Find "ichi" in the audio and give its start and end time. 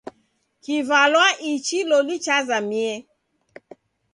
1.51-1.79